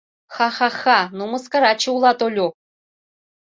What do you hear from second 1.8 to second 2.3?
улат,